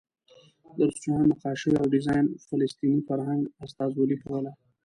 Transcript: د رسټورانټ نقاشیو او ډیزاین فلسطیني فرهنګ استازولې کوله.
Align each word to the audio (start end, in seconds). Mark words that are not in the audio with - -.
د 0.75 0.77
رسټورانټ 0.89 1.25
نقاشیو 1.31 1.79
او 1.81 1.85
ډیزاین 1.95 2.25
فلسطیني 2.47 3.01
فرهنګ 3.07 3.41
استازولې 3.65 4.17
کوله. 4.23 4.51